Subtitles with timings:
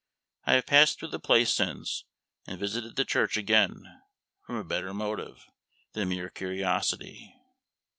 [0.45, 2.05] I have passed through the place since,
[2.47, 4.01] and visited the church again
[4.43, 5.45] from a better motive
[5.93, 7.35] than mere curiosity.